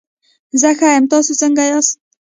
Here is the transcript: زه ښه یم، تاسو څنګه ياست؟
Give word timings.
زه 0.61 0.69
ښه 0.77 0.87
یم، 0.95 1.05
تاسو 1.11 1.31
څنګه 1.41 1.63
ياست؟ 1.71 1.95